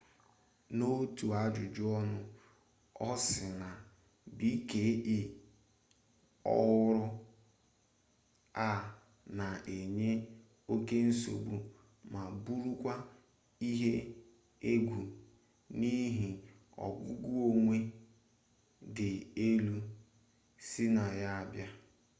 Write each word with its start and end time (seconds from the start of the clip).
n'otu 0.77 1.25
ajụjụ 1.41 1.83
ọnụ 1.99 2.19
ọ 3.09 3.11
sị 3.25 3.45
na 3.61 3.69
bke 4.37 4.83
ọhụrụ 6.55 7.03
a 8.67 8.69
na 9.37 9.47
enye 9.77 10.09
oke 10.73 10.95
nsogbu 11.07 11.55
ma 12.11 12.21
bụrụkwa 12.43 12.93
ihe 13.69 13.93
egwu 14.71 14.97
n'ihi 15.79 16.27
ogugo 16.85 17.31
ọnwụ 17.51 17.73
dị 18.95 19.09
elu 19.47 19.75
si 20.67 20.83
na 20.95 21.03
ya 21.21 21.29
abịa 21.41 21.67